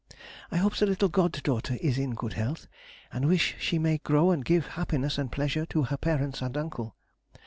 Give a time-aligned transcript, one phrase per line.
[0.49, 2.67] I hope the little god daughter is in good health,
[3.13, 6.95] and wish she may grow and give happiness and pleasure to her parents and uncle.